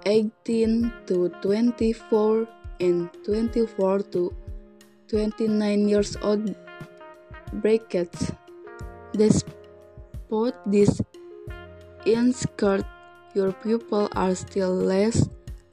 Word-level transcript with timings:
18 0.04 0.92
to 1.08 1.32
24 1.40 2.44
and 2.84 3.08
24 3.24 4.12
to 4.12 4.36
29 5.08 5.88
years 5.88 6.20
old 6.20 6.52
brackets. 7.64 8.36
Despite 9.16 10.60
this 10.68 11.00
insert 12.04 12.84
your 13.34 13.52
pupils 13.52 14.10
are 14.16 14.36
still 14.36 14.74
less 14.74 15.30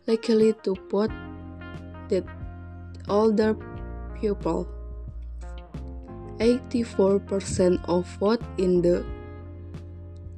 likely 0.07 0.53
to 0.63 0.75
vote 0.91 1.11
than 2.09 2.29
older 3.09 3.57
pupils. 4.21 4.67
84% 6.39 7.79
of 7.89 8.07
vote 8.19 8.43
in 8.59 8.83
the 8.83 9.05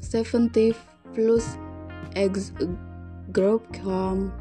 70 0.01 0.75
plus 1.15 1.57
age 2.15 2.53
group 3.33 3.73
come 3.73 4.33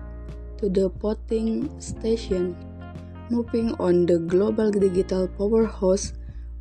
to 0.57 0.69
the 0.69 0.89
voting 0.89 1.69
station. 1.79 2.55
Moving 3.29 3.73
on 3.79 4.05
the 4.05 4.19
global 4.19 4.69
digital 4.69 5.27
powerhouse 5.27 6.13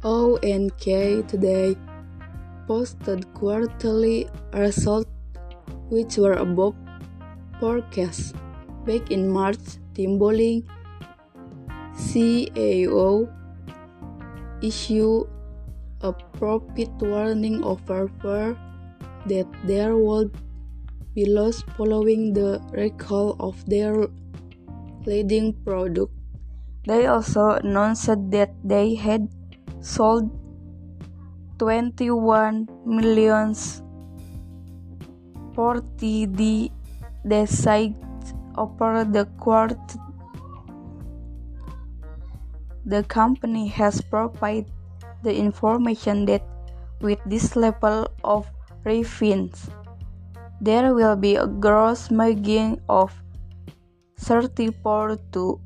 ONK 0.03 0.85
today 1.29 1.77
posted 2.67 3.27
quarterly 3.35 4.29
results 4.53 5.14
which 5.89 6.17
were 6.17 6.35
above 6.35 6.75
forecast. 7.61 8.35
Back 8.85 9.11
in 9.11 9.29
March, 9.29 9.81
Tim 9.95 10.19
Bolling, 10.19 10.65
CEO, 11.97 13.29
issued 14.63 15.29
a 16.01 16.13
profit 16.37 16.91
warning 17.01 17.65
over 17.65 18.09
fear 18.21 18.57
that 19.27 19.49
there 19.65 19.97
would 19.97 20.37
be 21.15 21.25
loss 21.25 21.63
following 21.77 22.33
the 22.35 22.61
recall 22.73 23.37
of 23.41 23.57
their 23.67 24.09
leading 25.07 25.55
product. 25.65 26.13
They 26.85 27.07
also 27.07 27.57
announced 27.63 28.13
that 28.31 28.53
they 28.65 28.95
had 28.95 29.29
sold 29.81 30.29
21 31.59 32.69
millions 32.85 33.84
40 35.55 36.27
the 36.27 36.71
decide 37.27 37.95
over 38.57 39.05
the 39.05 39.25
court. 39.39 39.79
The 42.85 43.03
company 43.05 43.69
has 43.69 44.03
provided 44.03 44.71
the 45.23 45.35
information 45.35 46.27
that 46.27 46.45
with 47.01 47.19
this 47.27 47.57
level 47.57 48.09
of 48.23 48.47
refins 48.85 49.71
there 50.61 50.95
will 50.95 51.17
be 51.17 51.37
a 51.37 51.47
gross 51.47 52.11
margin 52.11 52.81
of 52.89 53.13
34 54.19 55.19
to 55.33 55.61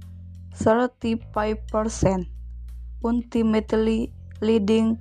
35 0.55 1.67
percent 1.69 2.27
ultimately 3.05 4.13
leading 4.41 4.99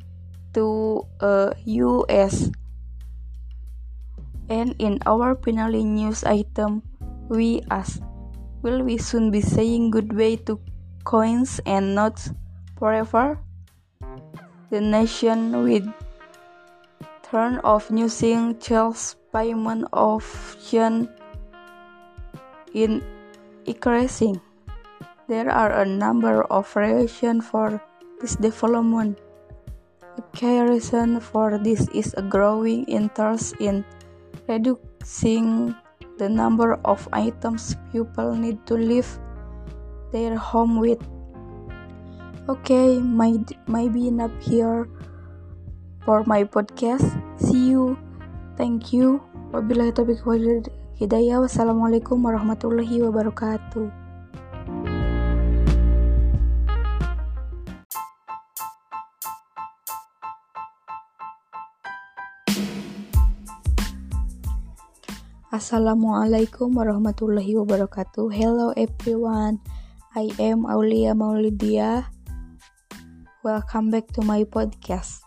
to 0.53 1.01
a 1.21 1.53
US 1.65 2.49
and 4.49 4.75
in 4.79 4.99
our 5.05 5.35
finale 5.35 5.83
news 5.83 6.23
item, 6.23 6.81
we 7.29 7.61
ask, 7.69 8.01
will 8.61 8.83
we 8.83 8.97
soon 8.97 9.31
be 9.31 9.41
saying 9.41 9.91
goodbye 9.91 10.39
to 10.47 10.59
coins 11.03 11.59
and 11.65 11.95
notes 11.95 12.31
forever? 12.79 13.39
The 14.69 14.81
nation 14.81 15.63
with 15.63 15.87
turn 17.23 17.59
of 17.63 17.87
using 17.91 18.59
Charles 18.59 19.15
payment 19.31 19.87
option 19.91 21.09
in 22.73 23.03
increasing. 23.65 24.39
There 25.27 25.51
are 25.51 25.83
a 25.83 25.85
number 25.85 26.43
of 26.47 26.71
reasons 26.75 27.43
for 27.47 27.83
this 28.21 28.35
development. 28.35 29.19
A 30.17 30.23
key 30.31 30.63
reason 30.63 31.19
for 31.19 31.59
this 31.59 31.87
is 31.91 32.15
a 32.15 32.23
growing 32.23 32.85
interest 32.87 33.59
in 33.59 33.83
reducing 34.47 35.75
the 36.17 36.27
number 36.27 36.79
of 36.83 37.07
items 37.13 37.75
people 37.91 38.33
need 38.33 38.57
to 38.65 38.73
leave 38.73 39.07
their 40.11 40.35
home 40.35 40.79
with. 40.79 41.03
Okay, 42.49 42.99
my, 42.99 43.35
maybe 43.67 44.07
enough 44.07 44.31
here 44.39 44.87
for 46.07 46.23
my 46.23 46.43
podcast. 46.43 47.11
See 47.35 47.75
you. 47.75 47.99
Thank 48.55 48.95
you. 48.95 49.19
Wabillahi 49.51 49.91
taufiq 49.91 50.23
wal 50.23 50.63
hidayah. 50.95 51.43
Wassalamualaikum 51.43 52.23
warahmatullahi 52.23 53.03
wabarakatuh. 53.03 54.06
Assalamualaikum 65.57 66.77
warahmatullahi 66.77 67.57
wabarakatuh. 67.57 68.29
Hello 68.29 68.77
everyone. 68.77 69.57
I 70.13 70.29
am 70.37 70.69
Aulia 70.69 71.17
Maulidia. 71.17 72.13
Welcome 73.41 73.89
back 73.89 74.05
to 74.13 74.21
my 74.21 74.45
podcast. 74.45 75.25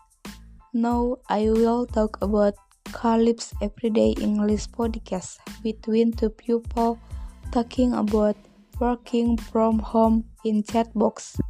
Now 0.71 1.19
I 1.27 1.51
will 1.51 1.83
talk 1.83 2.23
about 2.23 2.55
Calypso 2.95 3.59
Everyday 3.59 4.15
English 4.23 4.71
podcast 4.71 5.43
between 5.67 6.15
two 6.15 6.31
people 6.31 7.03
talking 7.51 7.91
about 7.91 8.39
working 8.79 9.35
from 9.35 9.83
home 9.83 10.31
in 10.47 10.63
chat 10.63 10.95
box. 10.95 11.43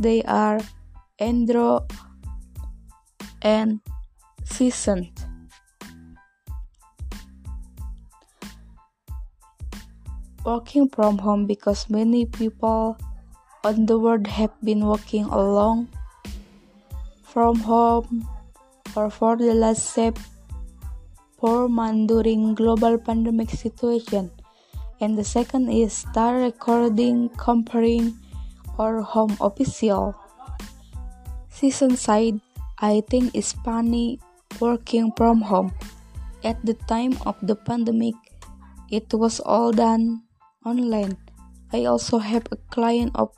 They 0.00 0.24
are 0.24 0.64
Andrew 1.20 1.84
and 3.44 3.84
Season. 4.48 5.12
Working 10.44 10.88
from 10.88 11.18
home 11.18 11.46
because 11.46 11.90
many 11.90 12.24
people 12.24 12.96
on 13.64 13.84
the 13.84 13.98
world 13.98 14.26
have 14.26 14.52
been 14.64 14.86
working 14.86 15.24
along 15.24 15.88
from 17.22 17.60
home 17.60 18.26
or 18.96 19.10
for 19.10 19.36
the 19.36 19.52
last 19.52 19.98
four 21.38 21.68
months 21.68 22.08
during 22.08 22.54
global 22.54 22.98
pandemic 22.98 23.50
situation. 23.50 24.30
And 25.00 25.16
the 25.16 25.24
second 25.24 25.68
is 25.68 25.92
start 25.92 26.40
recording 26.40 27.28
comparing 27.36 28.16
or 28.78 29.02
home 29.02 29.36
official. 29.40 30.16
Season 31.48 31.96
side 31.96 32.40
i 32.80 33.04
think 33.12 33.36
is 33.36 33.52
funny 33.60 34.18
working 34.60 35.12
from 35.16 35.44
home. 35.44 35.72
At 36.42 36.56
the 36.64 36.74
time 36.88 37.20
of 37.28 37.36
the 37.44 37.54
pandemic 37.54 38.16
it 38.88 39.12
was 39.12 39.40
all 39.40 39.72
done 39.72 40.29
online. 40.64 41.16
I 41.72 41.84
also 41.86 42.18
have 42.18 42.46
a 42.50 42.58
client 42.70 43.12
of 43.14 43.30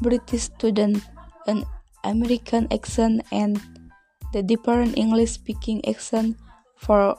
British 0.00 0.50
student, 0.50 1.04
an 1.46 1.64
American 2.04 2.66
accent 2.72 3.22
and 3.30 3.60
the 4.32 4.42
different 4.42 4.96
English 4.96 5.32
speaking 5.32 5.84
accent 5.86 6.36
for 6.76 7.16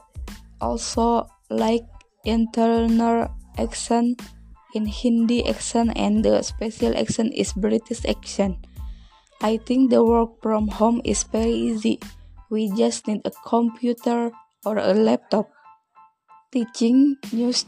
also 0.60 1.28
like 1.50 1.84
internal 2.26 3.28
accent 3.58 4.22
in 4.74 4.86
Hindi 4.86 5.46
accent 5.48 5.92
and 5.96 6.24
the 6.24 6.42
special 6.42 6.96
accent 6.98 7.34
is 7.36 7.54
British 7.54 8.06
accent. 8.06 8.56
I 9.42 9.58
think 9.58 9.90
the 9.90 10.06
work 10.06 10.42
from 10.42 10.70
home 10.70 11.02
is 11.04 11.24
very 11.24 11.54
easy. 11.54 12.00
We 12.50 12.70
just 12.78 13.08
need 13.08 13.26
a 13.26 13.32
computer 13.46 14.32
or 14.66 14.78
a 14.78 14.94
laptop. 14.94 15.50
Teaching 16.52 17.18
used 17.32 17.68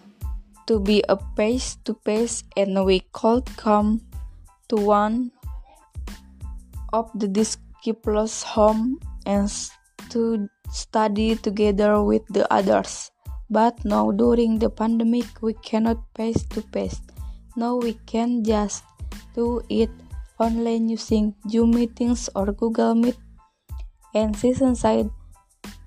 to 0.67 0.79
be 0.79 1.03
a 1.09 1.17
pace 1.35 1.75
to 1.83 1.93
pace 1.93 2.43
and 2.55 2.85
we 2.85 3.01
could 3.11 3.45
come 3.57 4.01
to 4.69 4.75
one 4.75 5.31
of 6.93 7.09
the 7.15 7.27
disciples' 7.27 8.43
home 8.43 8.99
and 9.25 9.49
to 10.09 10.47
study 10.71 11.35
together 11.35 12.01
with 12.01 12.23
the 12.29 12.45
others. 12.53 13.11
But 13.49 13.83
now 13.85 14.11
during 14.11 14.59
the 14.59 14.69
pandemic 14.69 15.25
we 15.41 15.53
cannot 15.61 16.01
face 16.15 16.43
to 16.55 16.61
face. 16.73 17.01
Now 17.55 17.75
we 17.77 17.93
can 18.05 18.43
just 18.43 18.83
do 19.35 19.61
it 19.69 19.89
online 20.39 20.89
using 20.89 21.35
Zoom 21.49 21.71
meetings 21.71 22.29
or 22.35 22.51
Google 22.53 22.95
Meet. 22.95 23.17
And 24.15 24.35
season 24.37 24.75
side 24.75 25.09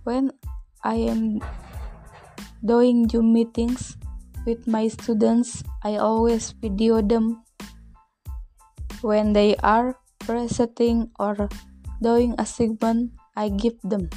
when 0.03 0.31
I 0.83 0.95
am 1.11 1.43
doing 2.65 3.09
Zoom 3.09 3.33
meetings 3.33 3.97
with 4.47 4.67
my 4.67 4.87
students, 4.89 5.63
I 5.83 5.99
always 5.99 6.55
video 6.55 7.03
them 7.03 7.43
when 9.03 9.35
they 9.35 9.57
are 9.61 9.99
presenting 10.23 11.11
or 11.19 11.51
doing 12.01 12.35
a 12.39 12.47
segment 12.47 13.13
I 13.37 13.51
give 13.51 13.77
them. 13.83 14.09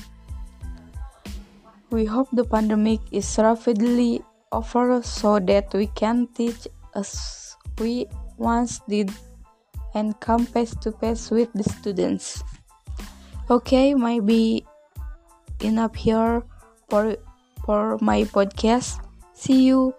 We 1.89 2.05
hope 2.05 2.29
the 2.31 2.45
pandemic 2.45 3.01
is 3.11 3.25
rapidly 3.37 4.21
over 4.53 5.01
so 5.01 5.39
that 5.39 5.73
we 5.73 5.87
can 5.97 6.29
teach 6.37 6.69
as 6.95 7.57
we 7.81 8.05
once 8.37 8.79
did 8.87 9.11
and 9.93 10.13
come 10.21 10.45
face 10.45 10.75
to 10.85 10.91
face 10.93 11.29
with 11.31 11.49
the 11.53 11.63
students. 11.65 12.43
Okay, 13.49 13.97
maybe 13.97 14.65
enough 15.61 15.95
here 15.97 16.45
for 16.89 17.17
for 17.65 17.97
my 17.99 18.23
podcast. 18.29 19.01
See 19.33 19.65
you. 19.65 19.98